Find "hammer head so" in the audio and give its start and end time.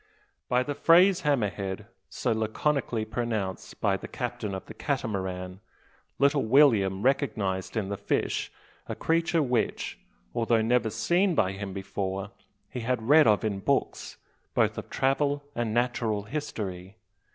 1.21-2.31